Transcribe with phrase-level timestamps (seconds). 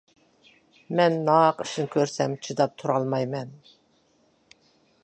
[0.99, 3.57] مەن ناھەق ئىشنى كۆرسەم چىداپ تۇرالمايمەن.